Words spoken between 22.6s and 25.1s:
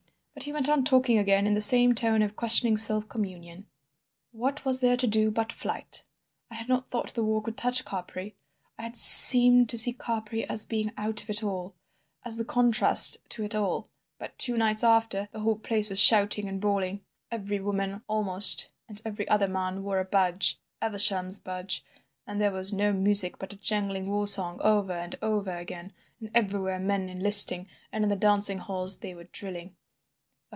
no music but a jangling war song over